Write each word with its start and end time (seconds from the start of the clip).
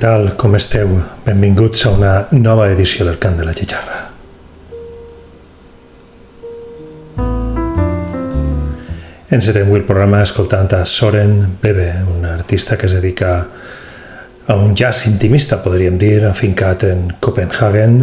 tal, 0.00 0.30
com 0.40 0.54
esteu? 0.56 0.88
Benvinguts 1.26 1.84
a 1.84 1.90
una 1.92 2.12
nova 2.32 2.70
edició 2.72 3.04
del 3.04 3.18
Cant 3.20 3.36
de 3.36 3.44
la 3.44 3.52
Xixarra. 3.52 3.98
Encetem 9.30 9.68
avui 9.68 9.82
el 9.82 9.84
programa 9.86 10.22
escoltant 10.24 10.72
a 10.78 10.80
Soren 10.88 11.34
Bebe, 11.60 11.90
un 12.16 12.24
artista 12.24 12.78
que 12.80 12.88
es 12.88 12.96
dedica 12.96 13.34
a 14.48 14.56
un 14.56 14.72
jazz 14.74 15.04
intimista, 15.06 15.60
podríem 15.62 16.00
dir, 16.00 16.24
afincat 16.24 16.88
en 16.88 17.06
Copenhagen. 17.20 18.00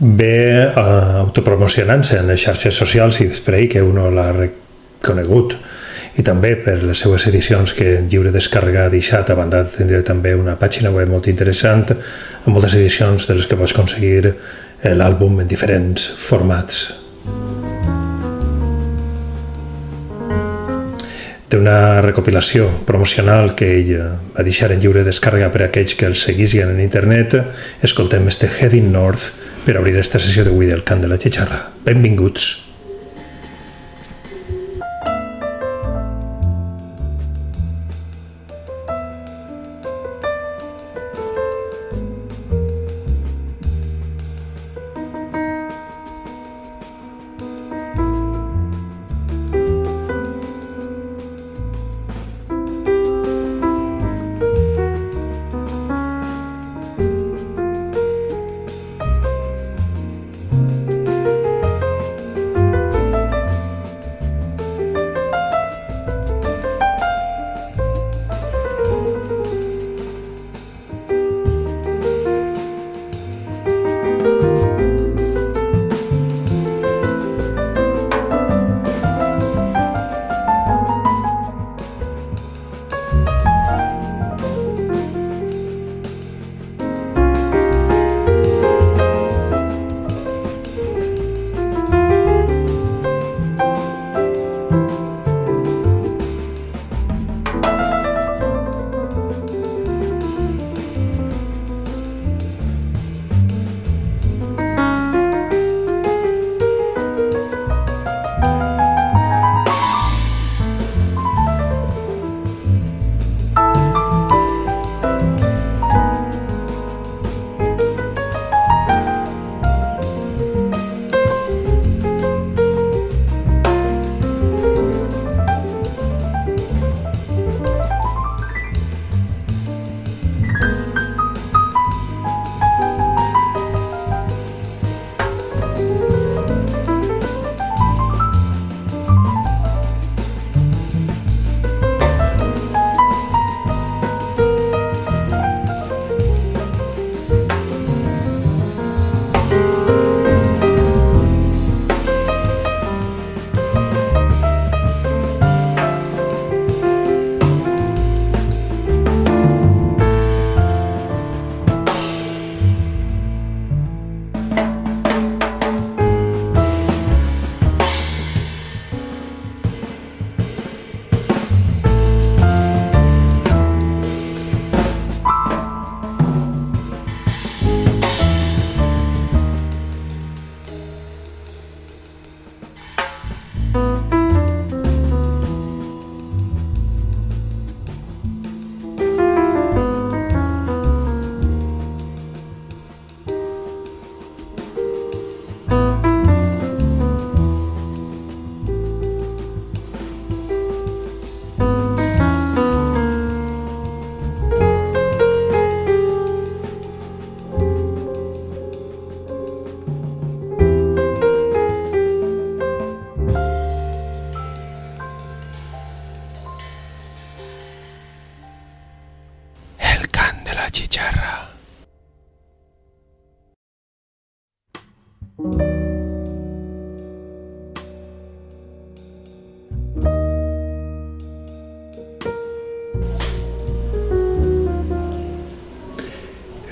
Ve 0.00 0.36
uh, 0.68 1.22
autopromocionant-se 1.24 2.20
en 2.20 2.28
les 2.28 2.44
xarxes 2.44 2.76
socials 2.76 3.22
i 3.24 3.32
per 3.40 3.56
ahir 3.56 3.72
que 3.72 3.88
uno 3.88 4.10
l'ha 4.12 4.34
reconegut 4.36 5.56
i 6.18 6.24
també 6.26 6.54
per 6.60 6.78
les 6.82 7.00
seues 7.04 7.26
edicions 7.30 7.72
que 7.76 7.98
en 7.98 8.08
lliure 8.12 8.32
descàrrega 8.34 8.86
ha 8.86 8.92
deixat 8.92 9.30
a 9.30 9.36
banda 9.38 9.62
de 9.64 9.76
tindre 9.76 10.02
també 10.06 10.34
una 10.36 10.58
pàgina 10.60 10.92
web 10.92 11.08
molt 11.08 11.28
interessant 11.32 11.86
amb 11.94 12.52
moltes 12.52 12.76
edicions 12.80 13.28
de 13.28 13.38
les 13.38 13.48
que 13.48 13.56
pots 13.56 13.72
aconseguir 13.76 14.34
l'àlbum 14.82 15.40
en 15.40 15.48
diferents 15.48 16.10
formats. 16.18 16.90
d'una 21.52 22.00
recopilació 22.00 22.64
promocional 22.88 23.52
que 23.52 23.68
ell 23.76 23.92
va 24.32 24.44
deixar 24.46 24.70
en 24.72 24.80
lliure 24.80 25.04
descàrrega 25.04 25.50
per 25.52 25.60
a 25.60 25.68
aquells 25.68 25.94
que 26.00 26.08
el 26.08 26.16
seguissin 26.16 26.72
en 26.72 26.80
internet, 26.80 27.36
escoltem 27.84 28.26
este 28.32 28.48
Heading 28.48 28.88
North 28.92 29.28
per 29.66 29.76
obrir 29.76 29.98
esta 30.00 30.18
sessió 30.18 30.48
d'avui 30.48 30.72
del 30.72 30.84
Cant 30.88 31.04
de 31.04 31.12
la 31.12 31.20
Xixarra. 31.20 31.66
Benvinguts. 31.84 32.71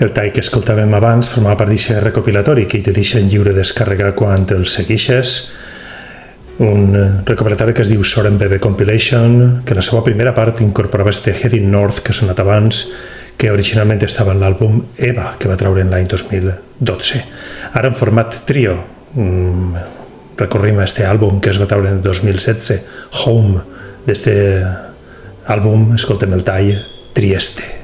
El 0.01 0.09
tall 0.15 0.31
que 0.33 0.41
escoltàvem 0.41 0.95
abans 0.97 1.27
formava 1.29 1.59
part 1.59 1.69
d'aquest 1.69 2.01
recopilatori 2.01 2.65
que 2.65 2.79
te 2.81 2.89
deixa 2.95 3.19
en 3.21 3.27
lliure 3.29 3.53
descàrrega 3.53 4.15
quan 4.17 4.47
el 4.49 4.65
segueixes. 4.65 5.51
un 6.61 6.95
eh, 6.95 7.23
recopilatori 7.25 7.73
que 7.73 7.81
es 7.81 7.89
diu 7.89 8.03
Soren 8.03 8.37
Bebe 8.37 8.59
Compilation, 8.59 9.61
que 9.65 9.73
la 9.73 9.81
seva 9.81 10.03
primera 10.03 10.33
part 10.33 10.61
incorporava 10.61 11.09
este 11.09 11.33
Heading 11.33 11.71
North 11.71 12.01
que 12.03 12.11
ha 12.11 12.13
sonat 12.13 12.39
abans, 12.39 12.83
que 13.41 13.49
originalment 13.49 14.03
estava 14.05 14.35
en 14.35 14.41
l'àlbum 14.43 14.75
Eva, 15.01 15.31
que 15.41 15.49
va 15.49 15.57
treure 15.57 15.81
en 15.81 15.89
l'any 15.89 16.05
2012. 16.11 17.23
Ara 17.73 17.89
en 17.89 17.97
format 17.97 18.35
trio, 18.45 18.75
mm, 19.15 19.85
recorrim 20.37 20.77
a 20.77 20.85
este 20.85 21.07
àlbum 21.09 21.41
que 21.41 21.49
es 21.49 21.59
va 21.59 21.65
treure 21.65 21.89
en 21.89 22.03
2016, 22.03 22.81
Home, 23.25 23.63
d'este 24.05 24.35
àlbum, 25.47 25.95
escoltem 25.95 26.33
el 26.33 26.43
tall, 26.43 26.75
Trieste. 27.13 27.80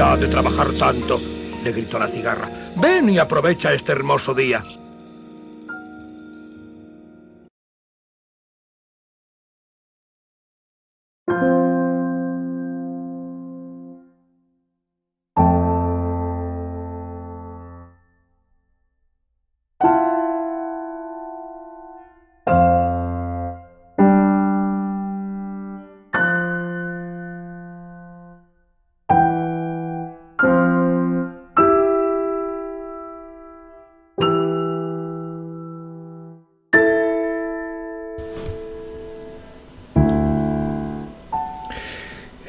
De 0.00 0.28
trabajar 0.28 0.72
tanto, 0.72 1.20
le 1.62 1.72
gritó 1.72 1.98
la 1.98 2.06
cigarra. 2.06 2.48
Ven 2.76 3.10
y 3.10 3.18
aprovecha 3.18 3.74
este 3.74 3.92
hermoso 3.92 4.32
día. 4.32 4.64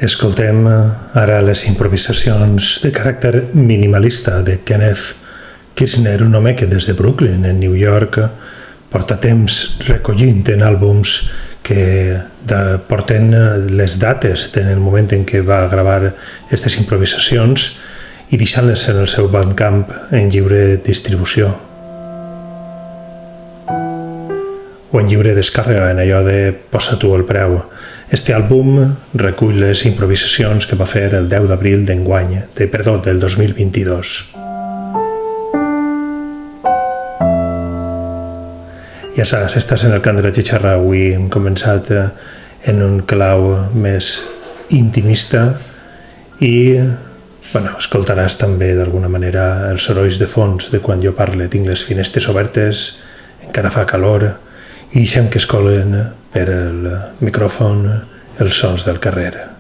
Escoltem 0.02 0.66
eh, 0.66 0.78
ara 1.22 1.44
les 1.46 1.62
improvisacions 1.70 2.80
de 2.82 2.90
caràcter 2.90 3.52
minimalista 3.54 4.40
de 4.42 4.58
Kenneth 4.66 5.14
Kirchner, 5.78 6.24
un 6.26 6.34
home 6.34 6.56
que 6.58 6.66
des 6.66 6.88
de 6.90 6.96
Brooklyn, 6.98 7.46
en 7.46 7.60
New 7.60 7.76
York, 7.78 8.18
porta 8.90 9.20
temps 9.22 9.60
recollint 9.86 10.42
en 10.50 10.66
àlbums 10.66 11.14
que 11.62 12.18
porten 12.90 13.30
les 13.70 14.00
dates 14.02 14.50
en 14.58 14.74
el 14.74 14.82
moment 14.82 15.14
en 15.14 15.22
què 15.30 15.46
va 15.46 15.68
gravar 15.70 16.00
aquestes 16.10 16.82
improvisacions 16.82 17.70
i 18.34 18.42
deixant-les 18.42 18.90
en 18.90 19.04
el 19.06 19.12
seu 19.12 19.30
bandcamp 19.30 19.86
en 20.12 20.34
lliure 20.34 20.82
distribució. 20.82 21.54
O 24.92 25.00
en 25.00 25.08
lliure 25.08 25.34
descàrrega, 25.36 25.90
en 25.92 26.02
allò 26.04 26.22
de 26.26 26.52
posa 26.52 26.98
tu 27.00 27.14
el 27.16 27.24
preu. 27.28 27.62
Este 28.12 28.36
àlbum 28.36 28.82
recull 29.16 29.62
les 29.64 29.86
improvisacions 29.88 30.68
que 30.68 30.76
va 30.76 30.88
fer 30.90 31.14
el 31.16 31.30
10 31.32 31.48
d'abril 31.48 31.86
d'enguany, 31.88 32.36
de, 32.58 32.68
perdó, 32.68 32.98
del 33.00 33.24
2022. 33.24 34.18
Ja 39.16 39.28
saps, 39.28 39.56
estàs 39.60 39.88
en 39.88 39.96
el 39.96 40.04
cant 40.04 40.20
de 40.20 40.26
la 40.28 40.34
xixarra, 40.36 40.76
avui 40.76 41.12
hem 41.16 41.30
començat 41.32 41.92
eh, 41.96 42.04
en 42.68 42.84
un 42.84 43.00
clau 43.08 43.50
més 43.72 44.18
intimista 44.72 45.46
i 46.40 46.80
bueno, 47.52 47.74
escoltaràs 47.80 48.38
també 48.40 48.72
d'alguna 48.78 49.10
manera 49.12 49.72
els 49.72 49.84
sorolls 49.88 50.20
de 50.20 50.28
fons 50.32 50.72
de 50.72 50.80
quan 50.84 51.04
jo 51.04 51.12
parle. 51.16 51.50
Tinc 51.52 51.68
les 51.68 51.84
finestres 51.84 52.28
obertes, 52.32 52.86
encara 53.48 53.72
fa 53.74 53.84
calor 53.88 54.30
i 54.92 55.00
deixem 55.00 55.30
que 55.32 55.40
escolen 55.40 55.96
per 56.34 56.48
el 56.52 56.90
micròfon 57.24 57.88
els 58.44 58.60
sons 58.60 58.84
del 58.88 59.00
carrer. 59.00 59.51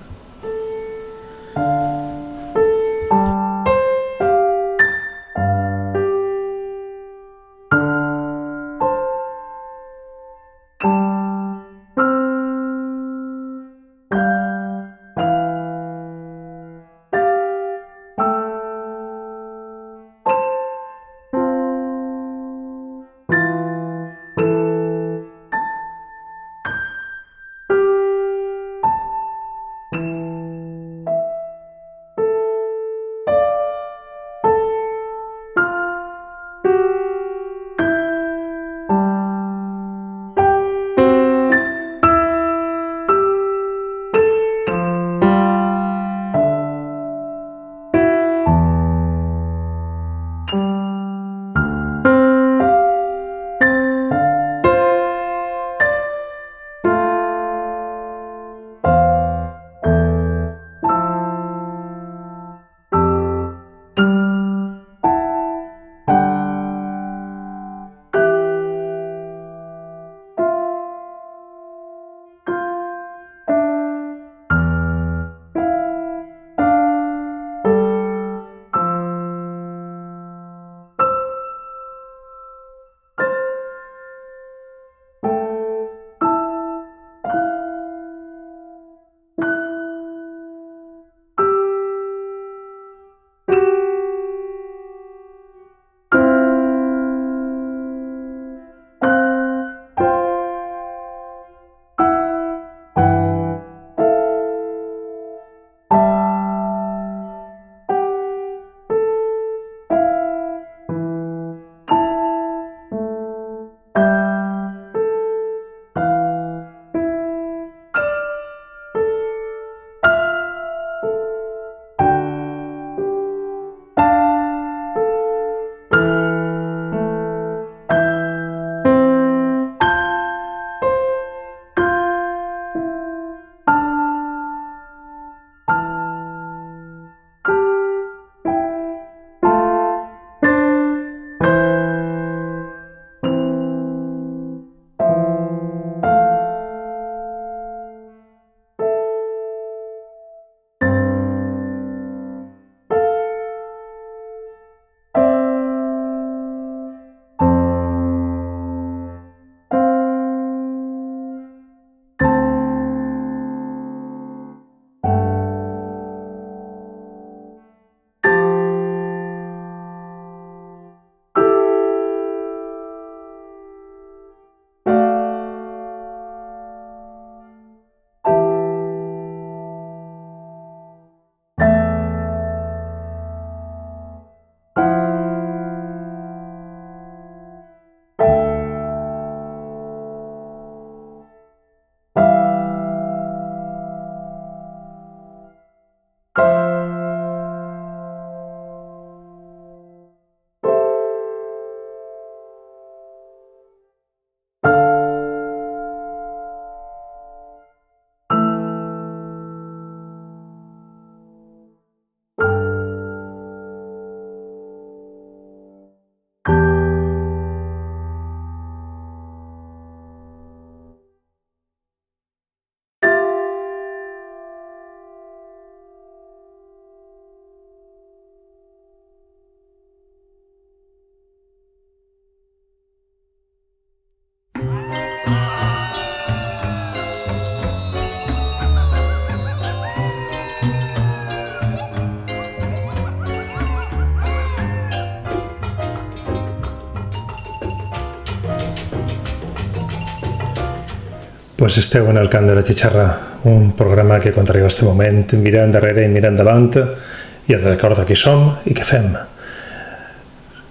Pues 251.62 251.78
esteu 251.78 252.10
en 252.10 252.18
el 252.18 252.28
camp 252.28 252.48
de 252.50 252.56
la 252.56 252.64
xixarra, 252.66 253.20
un 253.44 253.74
programa 253.78 254.20
que 254.20 254.32
quan 254.34 254.48
arriba 254.50 254.66
este 254.66 254.84
moment 254.84 255.36
mira 255.38 255.62
endarrere 255.62 256.08
i 256.08 256.10
mira 256.10 256.32
endavant 256.32 256.72
i 256.74 257.54
et 257.54 257.62
recorda 257.62 258.02
qui 258.02 258.18
som 258.18 258.48
i 258.66 258.74
què 258.74 258.82
fem. 258.82 259.12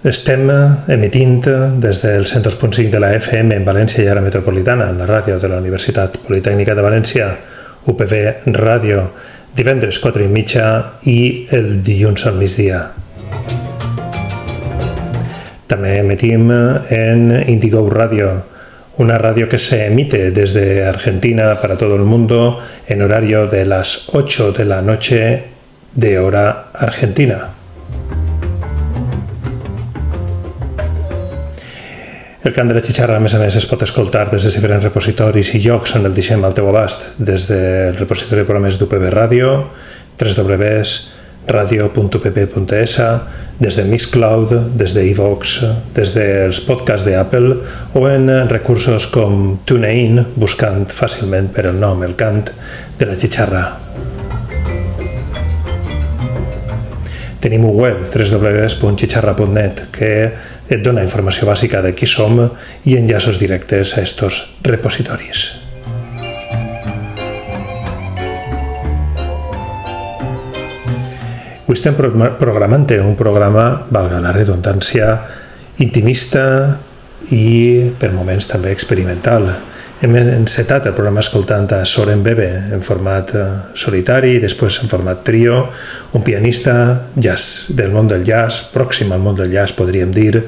Estem 0.03 0.51
emitint 0.91 1.47
des 1.79 2.03
del 2.03 2.27
102.5 2.27 2.91
de 2.91 2.99
la 2.99 3.13
FM 3.21 3.55
en 3.55 3.69
València 3.69 4.03
i 4.03 4.11
ara 4.11 4.19
metropolitana, 4.19 4.89
en 4.91 4.99
la 4.99 5.07
ràdio 5.07 5.39
de 5.39 5.47
la 5.47 5.61
Universitat 5.63 6.19
Politècnica 6.27 6.75
de 6.75 6.83
València, 6.83 7.31
UPV 7.87 8.51
Ràdio, 8.59 9.07
divendres 9.55 10.03
4 10.03 10.27
i 10.27 10.27
mitja 10.27 10.69
i 11.07 11.19
el 11.55 11.77
dilluns 11.87 12.27
al 12.27 12.35
migdia. 12.35 12.83
També 15.71 15.99
emetim 16.03 16.51
en 16.51 17.29
Indigo 17.47 17.87
Radio, 17.87 18.41
una 19.01 19.17
radio 19.17 19.49
que 19.49 19.57
se 19.57 19.87
emite 19.87 20.29
desde 20.29 20.85
Argentina 20.85 21.59
para 21.59 21.75
todo 21.75 21.95
el 21.95 22.03
mundo 22.03 22.59
en 22.87 23.01
horario 23.01 23.47
de 23.47 23.65
las 23.65 24.09
8 24.13 24.51
de 24.51 24.65
la 24.65 24.83
noche 24.83 25.45
de 25.95 26.19
hora 26.19 26.67
argentina. 26.73 27.49
El 32.43 32.53
cant 32.53 32.69
de 32.69 32.77
la 32.77 32.81
xixarra, 32.81 33.17
a 33.17 33.21
més 33.21 33.33
a 33.37 33.39
més, 33.41 33.57
es 33.57 33.65
pot 33.69 33.81
escoltar 33.85 34.27
des 34.29 34.45
de 34.45 34.53
diferents 34.53 34.85
repositoris 34.85 35.51
i 35.57 35.63
llocs 35.65 35.95
on 35.97 36.05
el 36.05 36.13
deixem 36.13 36.45
al 36.45 36.53
teu 36.57 36.69
abast, 36.69 37.11
des 37.17 37.45
del 37.49 37.97
repositori 37.97 38.41
de 38.41 38.47
programes 38.49 38.77
d'UPB 38.81 39.09
Ràdio, 39.13 39.51
radio.pp.es, 41.47 42.97
des 43.61 43.75
de 43.77 43.83
Mixcloud, 43.83 44.53
des 44.77 44.93
de 44.93 45.05
iVox, 45.11 45.59
des 45.93 46.13
dels 46.15 46.61
podcasts 46.65 47.05
d'Apple 47.05 47.57
o 47.93 48.07
en 48.09 48.29
recursos 48.49 49.07
com 49.13 49.59
TuneIn, 49.65 50.25
buscant 50.35 50.87
fàcilment 50.89 51.51
per 51.53 51.67
el 51.69 51.79
nom, 51.81 52.01
el 52.03 52.17
cant 52.17 52.49
de 52.97 53.09
la 53.09 53.17
xixarra. 53.17 53.65
Tenim 57.41 57.65
un 57.65 57.73
web, 57.73 58.05
www.xixarra.net, 58.13 59.87
que 59.93 60.11
et 60.69 60.83
dona 60.85 61.05
informació 61.05 61.49
bàsica 61.49 61.81
de 61.81 61.95
qui 61.97 62.09
som 62.09 62.37
i 62.85 62.97
enllaços 62.97 63.41
directes 63.41 63.97
a 63.97 64.05
estos 64.05 64.45
repositoris. 64.65 65.60
Avui 71.71 71.79
estem 71.79 71.95
programant 71.95 72.83
un 72.99 73.13
programa, 73.15 73.85
valga 73.95 74.17
la 74.19 74.33
redundància, 74.35 75.05
intimista 75.79 76.41
i 77.31 77.93
per 77.95 78.09
moments 78.11 78.49
també 78.49 78.73
experimental. 78.75 79.47
Hem 80.03 80.17
encetat 80.19 80.89
el 80.89 80.95
programa 80.97 81.23
escoltant 81.23 81.71
a 81.71 81.85
Soren 81.85 82.25
Bebe 82.25 82.49
en 82.75 82.83
format 82.83 83.31
eh, 83.31 83.45
solitari, 83.71 84.33
després 84.43 84.81
en 84.83 84.91
format 84.91 85.23
trio, 85.23 85.61
un 86.11 86.27
pianista 86.27 86.73
jazz, 87.15 87.69
del 87.69 87.95
món 87.95 88.11
del 88.11 88.27
jazz, 88.27 88.65
pròxim 88.73 89.15
al 89.15 89.23
món 89.23 89.39
del 89.39 89.55
jazz 89.55 89.71
podríem 89.71 90.11
dir, 90.11 90.43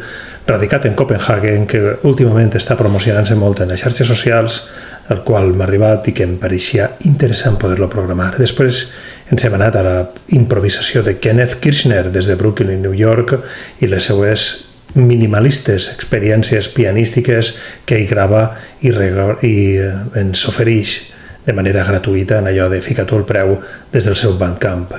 radicat 0.46 0.90
en 0.90 1.00
Copenhagen, 1.00 1.70
que 1.72 2.02
últimament 2.04 2.52
està 2.60 2.76
promocionant-se 2.76 3.40
molt 3.40 3.64
en 3.64 3.72
les 3.72 3.80
xarxes 3.80 4.12
socials, 4.12 4.66
el 5.08 5.24
qual 5.24 5.54
m'ha 5.56 5.70
arribat 5.70 6.12
i 6.12 6.18
que 6.18 6.28
em 6.28 6.36
pareixia 6.42 6.98
interessant 7.08 7.56
poder-lo 7.62 7.88
programar. 7.92 8.34
Després 8.36 8.90
ens 9.32 9.46
hem 9.46 9.56
anat 9.56 9.78
a 9.80 9.84
la 9.86 9.96
improvisació 10.36 11.04
de 11.04 11.18
Kenneth 11.20 11.60
Kirchner 11.64 12.10
des 12.12 12.28
de 12.28 12.36
Brooklyn, 12.36 12.82
New 12.82 12.94
York, 12.98 13.38
i 13.80 13.88
les 13.88 14.10
seues 14.10 14.50
minimalistes 14.94 15.90
experiències 15.94 16.68
pianístiques 16.70 17.56
que 17.86 17.98
ell 17.98 18.10
grava 18.10 18.46
i, 18.82 18.92
i 18.92 19.56
eh, 19.82 19.90
ens 20.22 20.46
ofereix 20.50 21.00
de 21.46 21.56
manera 21.56 21.84
gratuïta 21.84 22.40
en 22.40 22.48
allò 22.52 22.70
de 22.72 22.82
ficar 22.82 23.08
tu 23.10 23.18
el 23.20 23.26
preu 23.28 23.58
des 23.92 24.06
del 24.06 24.16
seu 24.20 24.38
Bandcamp. 24.40 24.94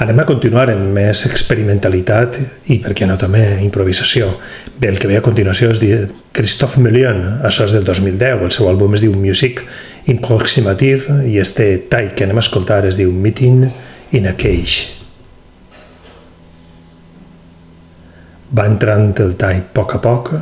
Anem 0.00 0.22
a 0.22 0.24
continuar 0.24 0.64
amb 0.72 0.94
més 0.96 1.26
experimentalitat 1.28 2.38
i, 2.72 2.78
per 2.80 2.94
què 2.96 3.04
no, 3.04 3.18
també 3.20 3.42
improvisació. 3.60 4.30
Bé, 4.80 4.88
el 4.88 4.96
que 4.96 5.10
ve 5.10 5.18
a 5.18 5.24
continuació 5.24 5.68
és 5.74 5.80
dir 5.82 6.06
Christophe 6.32 6.80
Million, 6.80 7.20
això 7.44 7.66
és 7.68 7.74
del 7.76 7.84
2010, 7.84 8.46
el 8.46 8.54
seu 8.54 8.70
àlbum 8.70 8.96
es 8.96 9.04
diu 9.04 9.12
Music 9.12 9.60
Improximative 10.06 11.20
i 11.28 11.36
este 11.38 11.66
tall 11.92 12.14
que 12.14 12.24
anem 12.24 12.40
a 12.40 12.44
escoltar 12.44 12.84
es 12.88 12.96
diu 12.96 13.12
Meeting 13.12 13.66
in 14.16 14.26
a 14.26 14.32
Cage. 14.38 14.88
Va 18.56 18.64
entrant 18.66 19.12
el 19.22 19.36
tall 19.38 19.60
a 19.60 19.66
poc 19.74 19.94
a 19.98 20.00
poc, 20.02 20.32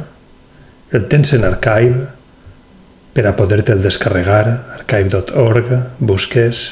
el 0.95 1.09
tens 1.11 1.35
en 1.37 1.45
Archive, 1.45 2.07
per 3.13 3.27
a 3.27 3.35
poder-te'l 3.37 3.83
descarregar, 3.83 4.45
archive.org, 4.79 5.73
busques 5.99 6.69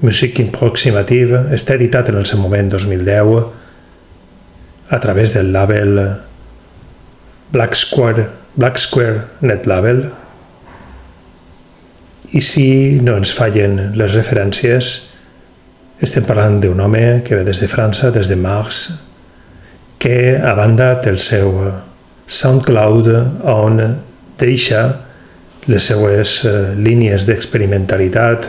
Music 0.00 0.38
Improximative 0.38 1.40
està 1.56 1.74
editat 1.74 2.06
en 2.12 2.20
el 2.20 2.26
seu 2.30 2.38
moment 2.38 2.68
2010 2.70 3.48
a 4.94 5.00
través 5.02 5.34
del 5.34 5.50
label 5.52 5.98
Black 7.50 7.74
Square, 7.74 8.28
Black 8.54 8.78
Square 8.78 9.24
Net 9.42 9.66
Label 9.66 10.04
i 12.32 12.40
si 12.44 12.98
no 13.00 13.16
ens 13.16 13.32
fallen 13.32 13.78
les 13.96 14.14
referències 14.16 14.94
estem 16.04 16.26
parlant 16.28 16.60
d'un 16.62 16.80
home 16.80 17.22
que 17.26 17.36
ve 17.38 17.44
des 17.44 17.60
de 17.60 17.68
França, 17.68 18.10
des 18.10 18.28
de 18.28 18.36
Mars 18.36 18.88
que 19.98 20.36
a 20.38 20.54
banda 20.54 20.94
té 21.02 21.10
el 21.10 21.18
seu 21.18 21.54
SoundCloud 22.28 23.08
on 23.50 23.80
deixa 24.38 24.82
les 25.68 25.84
seues 25.84 26.44
eh, 26.44 26.74
línies 26.76 27.26
d'experimentalitat 27.28 28.48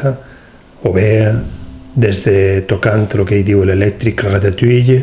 o 0.83 0.93
bé 0.93 1.11
des 1.95 2.23
de 2.23 2.37
tocant 2.67 3.07
el 3.15 3.25
que 3.25 3.39
ell 3.39 3.47
diu 3.47 3.63
l'elèctric 3.67 4.23
ratatouille, 4.23 4.99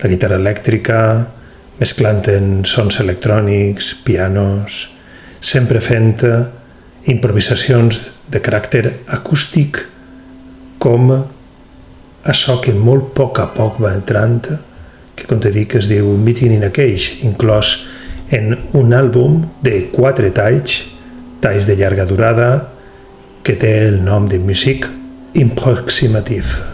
la 0.00 0.10
guitarra 0.10 0.40
elèctrica, 0.40 0.98
mesclant 1.78 2.24
en 2.32 2.64
sons 2.66 2.98
electrònics, 3.02 3.92
pianos, 4.06 4.88
sempre 5.40 5.82
fent 5.84 6.16
improvisacions 7.10 8.08
de 8.32 8.40
caràcter 8.40 8.84
acústic 9.12 9.82
com 10.80 11.10
això 12.24 12.56
que 12.64 12.72
molt 12.72 13.10
a 13.10 13.14
poc 13.20 13.40
a 13.40 13.48
poc 13.52 13.80
va 13.84 13.92
entrant, 13.94 14.40
que 15.14 15.28
com 15.28 15.40
te 15.40 15.52
dic 15.52 15.76
es 15.78 15.88
diu 15.90 16.08
Meeting 16.16 16.56
in 16.56 16.64
a 16.64 16.72
Cage, 16.74 17.20
inclòs 17.28 17.76
en 18.32 18.56
un 18.72 18.94
àlbum 18.96 19.42
de 19.62 19.90
quatre 19.92 20.32
talls, 20.34 20.82
talls 21.44 21.68
de 21.68 21.76
llarga 21.76 22.08
durada, 22.08 22.50
que 23.44 23.56
té 23.60 23.74
el 23.88 24.00
nom 24.04 24.28
de 24.28 24.40
Music 24.40 24.88
improximativ. 25.34 26.73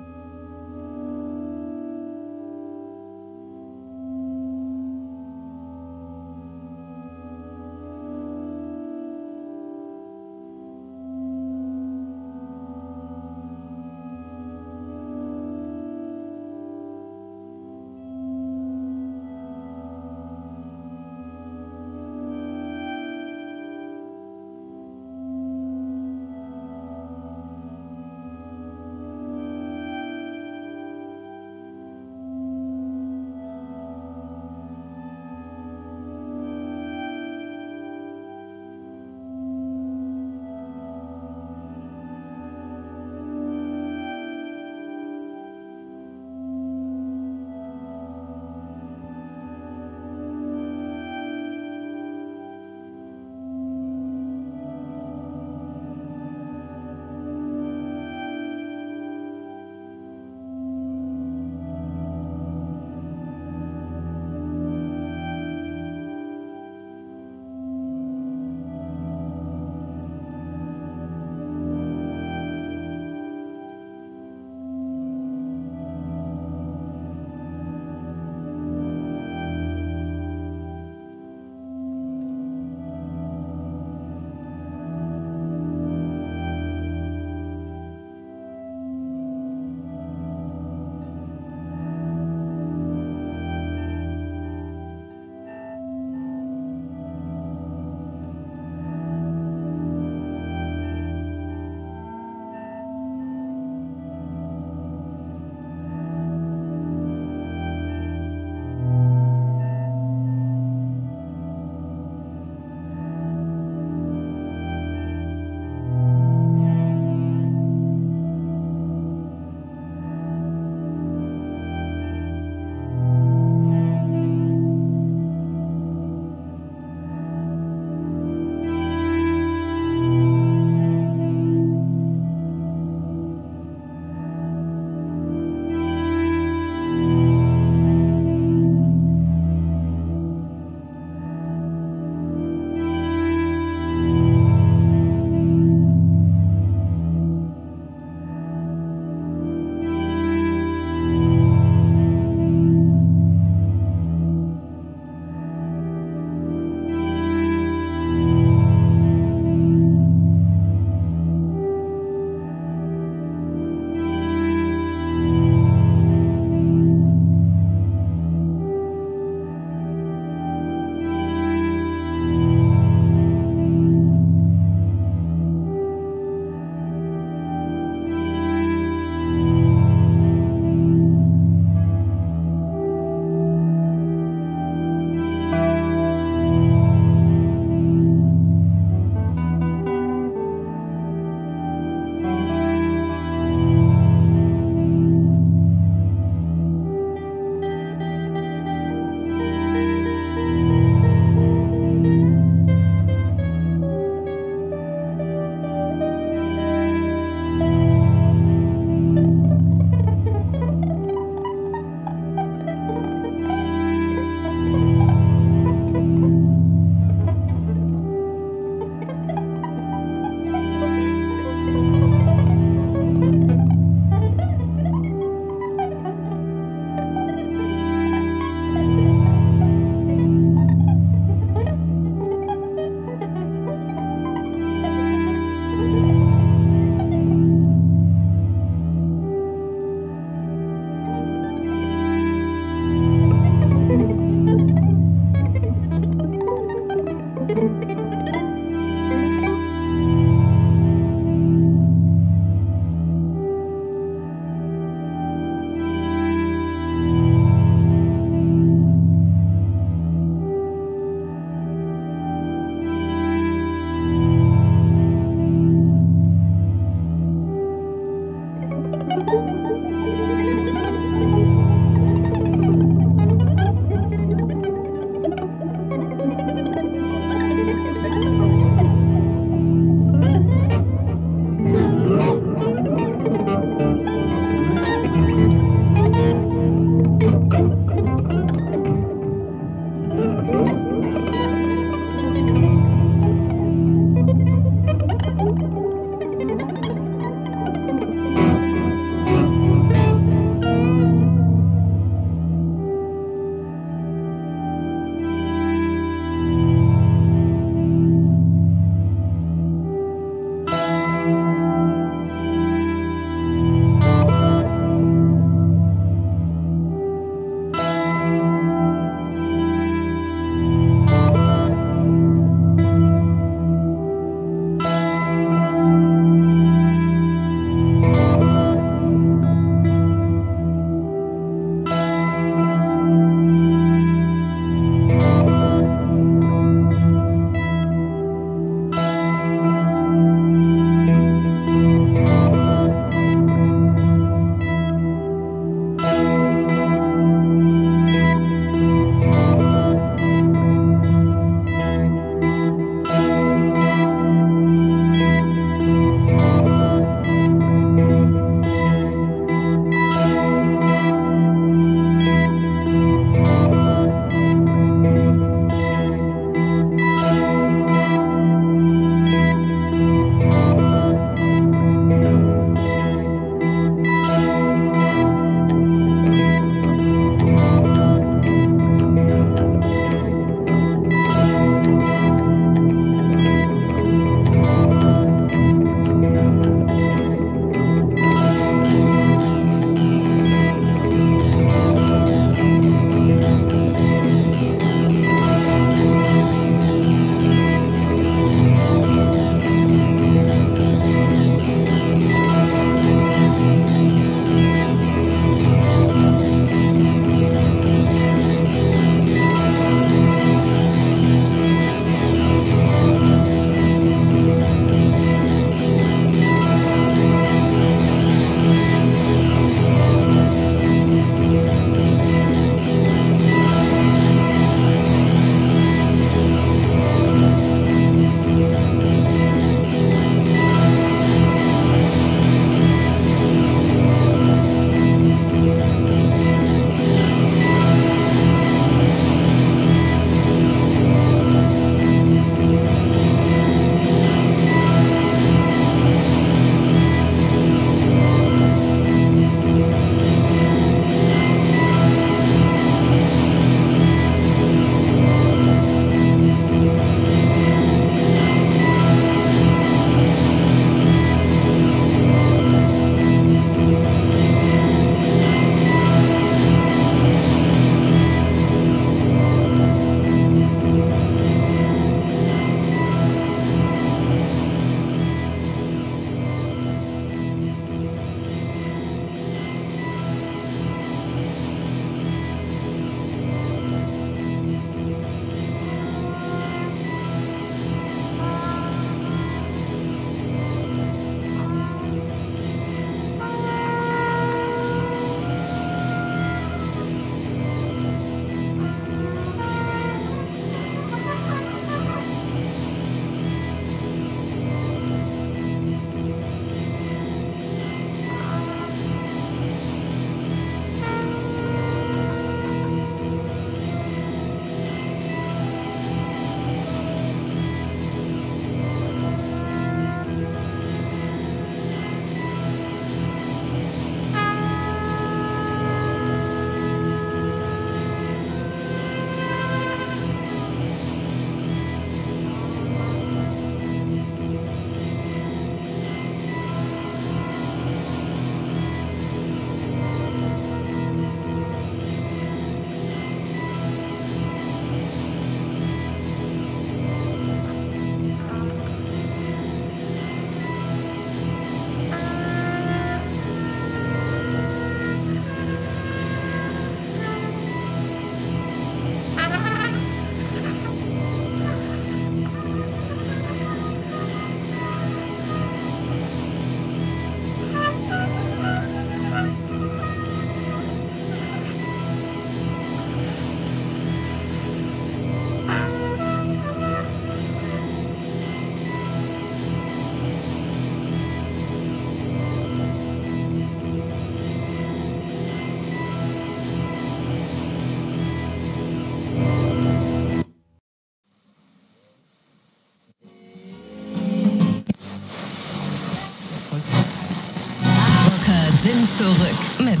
Zurück 599.22 599.60
mit 599.78 600.00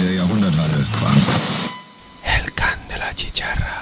Der 0.00 0.12
Jahrhunderthalle 0.14 0.80
quasi. 0.96 1.34
El 2.24 2.46
can 2.54 2.78
de 2.88 2.96
la 3.02 3.10
chicharra. 3.14 3.74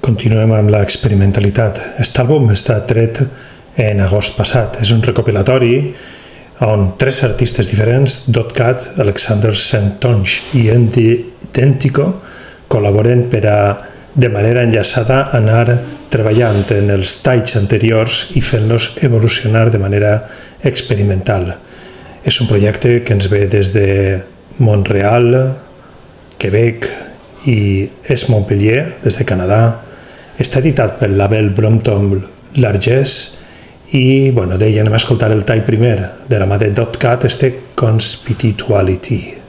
Continuem 0.00 0.52
amb 0.52 0.68
l'experimentalitat. 0.68 1.80
Aquest 1.96 2.20
àlbum 2.20 2.52
està 2.52 2.82
tret 2.84 3.24
en 3.76 4.00
agost 4.04 4.36
passat. 4.38 4.80
És 4.82 4.92
un 4.94 5.02
recopilatori 5.02 5.76
on 6.64 6.92
tres 6.98 7.22
artistes 7.26 7.68
diferents, 7.70 8.24
Dotcat, 8.30 8.94
Alexander 9.02 9.54
Santonge 9.58 10.54
i 10.54 10.68
Andy 10.70 11.08
Identico, 11.50 12.06
col·laboren 12.70 13.26
per 13.30 13.42
a, 13.50 13.58
de 14.14 14.30
manera 14.30 14.62
enllaçada, 14.66 15.28
anar 15.34 15.66
treballant 16.10 16.62
en 16.74 16.92
els 16.94 17.16
talls 17.22 17.56
anteriors 17.58 18.28
i 18.38 18.42
fent-los 18.42 18.92
evolucionar 19.02 19.68
de 19.74 19.80
manera 19.82 20.14
experimental. 20.62 21.50
És 22.24 22.40
un 22.40 22.48
projecte 22.48 23.00
que 23.04 23.14
ens 23.14 23.28
ve 23.30 23.44
des 23.50 23.72
de 23.74 23.88
Montreal, 24.62 25.34
Quebec 26.38 26.86
i 27.50 27.88
és 28.10 28.28
Montpellier, 28.30 29.00
des 29.02 29.18
de 29.18 29.26
Canadà. 29.26 29.62
Està 30.40 30.62
editat 30.62 30.98
pel 31.00 31.18
label 31.18 31.50
Brompton 31.54 32.22
Largesse 32.62 33.43
i 33.94 34.32
bueno, 34.34 34.58
deia, 34.58 34.82
anem 34.82 34.96
a 34.96 34.98
escoltar 34.98 35.30
el 35.30 35.44
tall 35.46 35.62
primer 35.62 35.96
de 36.28 36.42
la 36.42 36.58
Dotcat, 36.58 37.24
este 37.30 37.54
Conspirituality. 37.78 39.43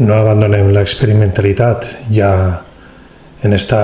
No 0.00 0.16
abandonem 0.16 0.70
l'experimentalitat 0.72 1.86
ja 2.12 2.32
en 3.44 3.52
esta 3.52 3.80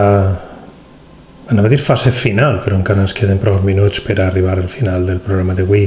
anava 1.48 1.68
a 1.68 1.70
dir 1.70 1.78
fase 1.78 2.10
final, 2.10 2.58
però 2.64 2.78
encara 2.78 3.04
ens 3.04 3.14
queden 3.14 3.38
prou 3.38 3.60
minuts 3.62 4.00
per 4.02 4.18
arribar 4.20 4.56
al 4.58 4.70
final 4.72 5.06
del 5.06 5.20
programa 5.22 5.54
d'avui. 5.54 5.86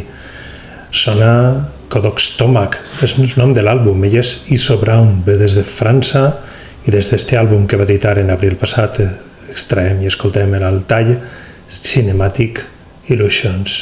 Sona 0.92 1.34
Codoc 1.90 2.22
Stomach, 2.22 2.78
és 3.04 3.18
el 3.18 3.34
nom 3.38 3.54
de 3.54 3.64
l'àlbum, 3.66 4.06
ell 4.06 4.20
és 4.22 4.36
Iso 4.54 4.78
Brown, 4.82 5.20
ve 5.26 5.36
des 5.42 5.58
de 5.58 5.66
França 5.66 6.24
i 6.86 6.94
des 6.94 7.10
d'este 7.12 7.38
àlbum 7.38 7.68
que 7.68 7.78
va 7.78 7.88
editar 7.90 8.18
en 8.22 8.32
abril 8.32 8.56
passat 8.62 9.02
extraem 9.50 10.04
i 10.04 10.10
escoltem 10.10 10.54
el 10.56 10.84
tall 10.88 11.18
Cinematic 11.68 12.64
Illusions. 13.10 13.82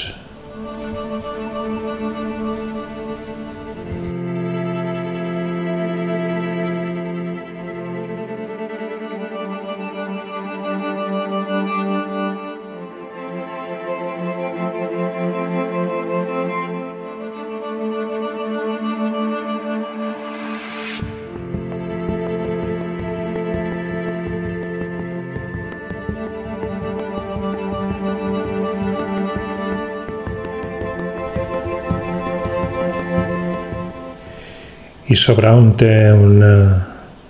On 35.29 35.71
té 35.77 36.11
un 36.11 36.41
eh, 36.43 36.73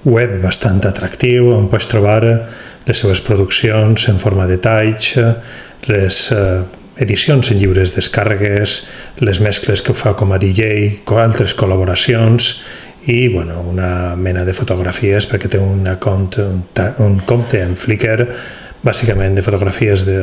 web 0.07 0.41
bastant 0.41 0.83
atractiu 0.85 1.51
on 1.55 1.67
pots 1.69 1.87
trobar 1.87 2.21
les 2.87 2.97
seves 2.97 3.21
produccions 3.21 4.07
en 4.09 4.19
forma 4.19 4.47
de 4.47 4.57
talls, 4.57 5.17
les 5.87 6.31
eh, 6.31 6.63
edicions 6.97 7.51
en 7.51 7.59
llibres 7.59 7.93
descàrregues, 7.95 8.83
les 9.19 9.39
mescles 9.39 9.81
que 9.81 9.93
fa 9.93 10.15
com 10.17 10.31
a 10.33 10.39
DJ, 10.41 11.01
altres 11.17 11.55
col·laboracions 11.55 12.53
i 13.07 13.27
bueno, 13.31 13.61
una 13.61 14.15
mena 14.15 14.43
de 14.43 14.53
fotografies 14.53 15.27
perquè 15.29 15.51
té 15.51 15.59
una 15.59 15.97
compte, 15.99 16.43
un, 16.43 16.63
un 17.05 17.19
compte 17.25 17.61
en 17.61 17.75
Flickr 17.75 18.27
bàsicament 18.83 19.35
de 19.35 19.45
fotografies 19.45 20.05
de, 20.07 20.19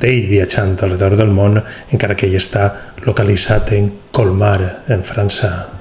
d'ell 0.00 0.26
viatjant 0.30 0.76
alrededor 0.80 1.16
del 1.18 1.32
món, 1.32 1.60
encara 1.92 2.16
que 2.18 2.28
ell 2.28 2.36
està 2.38 2.68
localitzat 3.06 3.72
en 3.76 3.90
Colmar, 4.12 4.60
en 4.92 5.02
França. 5.06 5.75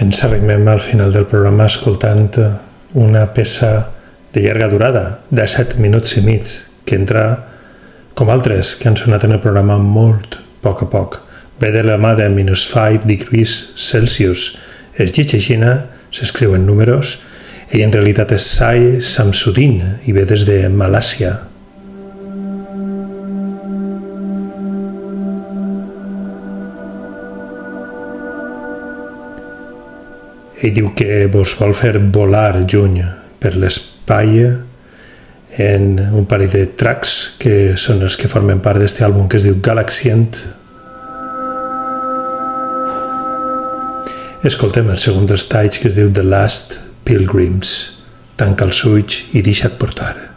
Ens 0.00 0.22
arribem 0.24 0.68
al 0.68 0.80
final 0.80 1.12
del 1.12 1.26
programa 1.28 1.66
escoltant 1.68 2.30
una 2.94 3.26
peça 3.34 3.90
de 4.32 4.40
llarga 4.40 4.68
durada, 4.68 5.04
de 5.30 5.46
7 5.48 5.80
minuts 5.80 6.16
i 6.16 6.22
mig, 6.24 6.48
que 6.84 6.96
entra, 6.96 7.24
com 8.14 8.30
altres 8.32 8.74
que 8.76 8.88
han 8.88 8.96
sonat 8.96 9.24
en 9.24 9.36
el 9.36 9.42
programa, 9.44 9.76
molt 9.78 10.38
poc 10.64 10.86
a 10.86 10.88
poc. 10.88 11.20
Ve 11.60 11.70
de 11.74 11.84
la 11.84 11.98
mà 12.00 12.14
de 12.16 12.28
minus 12.32 12.64
5 12.72 13.06
degrees 13.08 13.72
Celsius. 13.76 14.56
Es 14.96 15.12
llegeixina, 15.12 15.86
s'escriu 16.12 16.56
en 16.56 16.66
números, 16.66 17.18
i 17.72 17.84
en 17.84 17.92
realitat 17.92 18.32
és 18.36 18.44
Sai 18.56 19.00
Samsudin 19.00 19.80
i 20.08 20.12
ve 20.12 20.26
des 20.28 20.44
de 20.48 20.66
Malàsia, 20.68 21.36
Ell 30.62 30.74
diu 30.76 30.92
que 30.94 31.26
vos 31.26 31.56
vol 31.58 31.74
fer 31.74 31.96
volar 32.14 32.62
juny 32.70 33.00
per 33.42 33.56
l'espai 33.58 34.38
en 35.58 35.88
un 36.14 36.26
parell 36.30 36.52
de 36.54 36.64
tracks 36.78 37.34
que 37.42 37.74
són 37.76 38.04
els 38.06 38.16
que 38.16 38.30
formen 38.30 38.62
part 38.62 38.78
d'aquest 38.78 39.02
àlbum 39.02 39.26
que 39.28 39.40
es 39.40 39.48
diu 39.48 39.58
Galaxient. 39.58 40.38
Escoltem 44.46 44.90
el 44.90 45.02
segon 45.02 45.26
dels 45.26 45.48
talls 45.50 45.82
que 45.82 45.90
es 45.90 45.98
diu 45.98 46.14
The 46.14 46.24
Last 46.26 46.78
Pilgrims. 47.04 47.78
Tanca 48.38 48.70
els 48.70 48.84
ulls 48.86 49.24
i 49.34 49.42
deixa't 49.42 49.76
portar. 49.82 50.31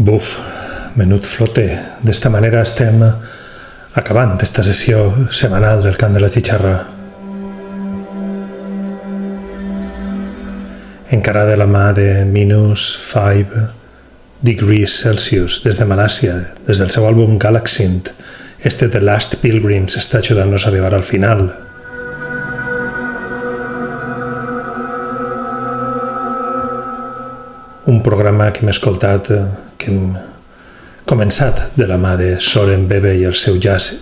Buf, 0.00 0.38
menut 0.96 1.26
flote. 1.28 1.66
D'esta 2.00 2.30
manera 2.32 2.62
estem 2.64 3.02
acabant 4.00 4.38
esta 4.40 4.64
sessió 4.64 5.02
setmanal 5.28 5.82
del 5.84 5.98
Cant 6.00 6.16
de 6.16 6.22
la 6.22 6.30
Xixarra. 6.32 6.72
Encara 11.12 11.44
de 11.44 11.60
la 11.60 11.68
mà 11.68 11.90
de 11.92 12.24
Minus 12.24 12.88
5 13.10 13.66
Degrees 14.40 14.96
Celsius 15.04 15.60
des 15.68 15.76
de 15.76 15.84
Malàcia, 15.84 16.40
des 16.64 16.80
del 16.80 16.88
seu 16.88 17.04
àlbum 17.04 17.36
Galaxint, 17.36 18.08
este 18.64 18.88
The 18.88 19.04
Last 19.04 19.42
Pilgrims 19.44 20.00
està 20.00 20.24
ajudant-nos 20.24 20.64
a 20.64 20.72
arribar 20.72 20.96
al 20.96 21.04
final. 21.04 21.50
Un 27.84 28.00
programa 28.00 28.48
que 28.48 28.64
hem 28.64 28.72
escoltat, 28.72 29.36
que 29.80 29.90
hem 29.90 30.14
començat 31.08 31.70
de 31.74 31.88
la 31.88 31.96
mà 31.98 32.14
de 32.20 32.34
Soren 32.44 32.86
Bebe 32.90 33.14
i 33.16 33.24
el 33.26 33.34
seu 33.38 33.56
jazz 33.58 33.96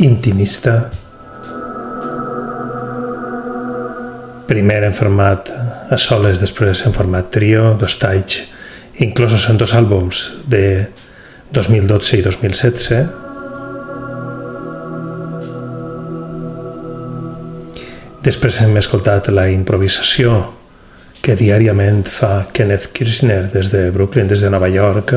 intimista. 0.00 0.76
Primer 4.48 4.82
en 4.86 4.94
format 4.96 5.50
a 5.92 5.98
soles, 6.00 6.40
després 6.40 6.84
en 6.86 6.94
format 6.96 7.28
trio, 7.34 7.74
dos 7.80 7.98
talls, 8.00 8.38
inclosos 9.02 9.48
en 9.50 9.58
dos 9.60 9.74
àlbums 9.76 10.22
de 10.48 10.64
2012 11.52 12.20
i 12.20 12.24
2016. 12.24 13.20
Després 18.22 18.60
hem 18.62 18.76
escoltat 18.78 19.28
la 19.34 19.48
improvisació 19.50 20.61
que 21.22 21.36
diàriament 21.38 22.02
fa 22.10 22.48
Kenneth 22.52 22.90
Kirchner 22.92 23.46
des 23.52 23.70
de 23.70 23.90
Brooklyn, 23.94 24.26
des 24.28 24.42
de 24.42 24.50
Nova 24.50 24.68
York, 24.68 25.14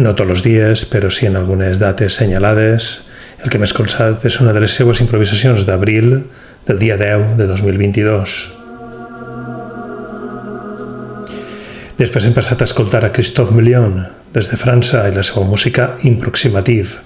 no 0.00 0.14
tots 0.14 0.30
els 0.34 0.42
dies, 0.42 0.84
però 0.90 1.10
sí 1.12 1.28
en 1.28 1.36
algunes 1.38 1.78
dates 1.78 2.16
senyalades. 2.18 2.90
El 3.40 3.50
que 3.50 3.58
hem 3.58 3.66
escoltat 3.66 4.24
és 4.26 4.38
una 4.42 4.54
de 4.56 4.62
les 4.62 4.74
seues 4.74 5.00
improvisacions 5.02 5.66
d'abril 5.68 6.12
del 6.66 6.78
dia 6.80 6.96
10 7.00 7.36
de 7.38 7.46
2022. 7.50 8.38
Després 12.00 12.26
hem 12.26 12.34
passat 12.36 12.62
a 12.62 12.68
escoltar 12.68 13.04
a 13.04 13.12
Christophe 13.12 13.52
Million 13.52 13.98
des 14.32 14.48
de 14.48 14.56
França 14.56 15.04
i 15.08 15.14
la 15.14 15.24
seva 15.26 15.44
música 15.44 15.90
Improximativ, 16.08 16.96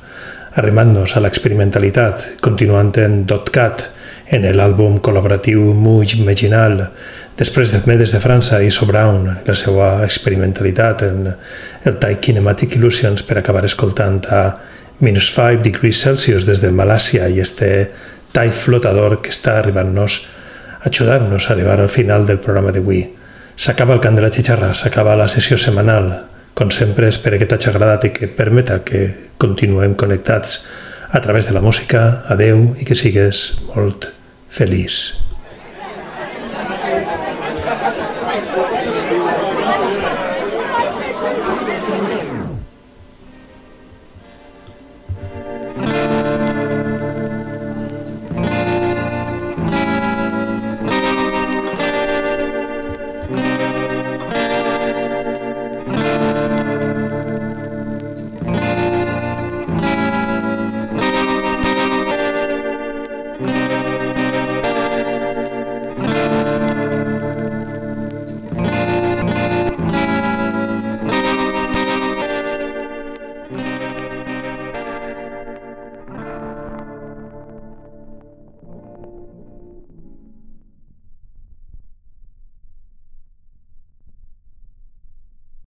arrimant-nos 0.54 1.16
a 1.16 1.24
l'experimentalitat, 1.24 2.28
continuant 2.44 2.92
en 3.02 3.24
Dotcat, 3.26 3.88
en 4.34 4.44
l'àlbum 4.56 4.98
col·laboratiu 4.98 5.60
Muj 5.78 6.16
Imaginal, 6.18 6.88
Després 7.34 7.72
de 7.72 7.80
Medes 7.86 8.12
de 8.14 8.20
França 8.22 8.60
i 8.62 8.68
So 8.70 8.86
Brown, 8.86 9.26
la 9.42 9.54
seva 9.58 9.88
experimentalitat 10.04 11.02
en 11.02 11.24
el 11.34 11.96
tall 11.98 12.20
Kinematic 12.22 12.76
Illusions 12.78 13.24
per 13.26 13.40
acabar 13.40 13.64
escoltant 13.66 14.20
a 14.30 14.42
minus 15.02 15.32
5 15.34 15.64
degrees 15.64 16.04
Celsius 16.04 16.46
des 16.46 16.62
de 16.62 16.70
Malàcia 16.70 17.26
i 17.26 17.42
este 17.42 17.90
tall 18.34 18.54
flotador 18.54 19.18
que 19.18 19.34
està 19.34 19.58
arribant-nos 19.58 20.20
ajudant-nos 20.86 21.50
a 21.50 21.54
arribar 21.56 21.80
al 21.80 21.90
final 21.90 22.26
del 22.26 22.38
programa 22.38 22.70
d'avui. 22.70 23.02
S'acaba 23.56 23.98
el 23.98 24.02
cant 24.04 24.14
de 24.14 24.22
la 24.22 24.30
xixarra, 24.30 24.70
s'acaba 24.74 25.18
la 25.18 25.26
sessió 25.26 25.58
setmanal. 25.58 26.12
Com 26.54 26.70
sempre, 26.70 27.10
espero 27.10 27.38
que 27.38 27.50
t'hagi 27.50 27.70
agradat 27.72 28.06
i 28.06 28.14
que 28.14 28.30
permeta 28.30 28.84
que 28.86 29.08
continuem 29.42 29.98
connectats 29.98 30.60
a 31.10 31.20
través 31.20 31.50
de 31.50 31.54
la 31.54 31.62
música. 31.62 32.22
Adeu 32.30 32.76
i 32.78 32.86
que 32.86 32.94
sigues 32.94 33.48
molt 33.74 34.14
feliç. 34.54 35.14